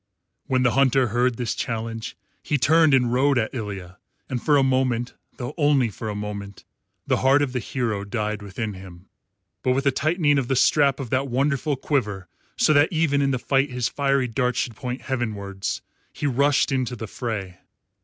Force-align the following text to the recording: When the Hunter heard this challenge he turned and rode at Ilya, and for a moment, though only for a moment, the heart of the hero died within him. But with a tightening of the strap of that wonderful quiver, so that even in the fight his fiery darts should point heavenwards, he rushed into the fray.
When 0.47 0.63
the 0.63 0.71
Hunter 0.71 1.09
heard 1.09 1.37
this 1.37 1.53
challenge 1.53 2.17
he 2.41 2.57
turned 2.57 2.95
and 2.95 3.13
rode 3.13 3.37
at 3.37 3.53
Ilya, 3.53 3.99
and 4.29 4.41
for 4.41 4.57
a 4.57 4.63
moment, 4.63 5.13
though 5.37 5.53
only 5.59 5.89
for 5.89 6.09
a 6.09 6.15
moment, 6.15 6.65
the 7.05 7.17
heart 7.17 7.43
of 7.43 7.53
the 7.53 7.59
hero 7.59 8.03
died 8.03 8.41
within 8.41 8.73
him. 8.73 9.09
But 9.61 9.73
with 9.73 9.85
a 9.85 9.91
tightening 9.91 10.39
of 10.39 10.47
the 10.47 10.55
strap 10.55 10.99
of 10.99 11.11
that 11.11 11.27
wonderful 11.27 11.75
quiver, 11.75 12.27
so 12.57 12.73
that 12.73 12.89
even 12.91 13.21
in 13.21 13.29
the 13.29 13.37
fight 13.37 13.69
his 13.69 13.89
fiery 13.89 14.27
darts 14.27 14.57
should 14.57 14.75
point 14.75 15.01
heavenwards, 15.03 15.83
he 16.11 16.25
rushed 16.25 16.71
into 16.71 16.95
the 16.95 17.05
fray. 17.05 17.59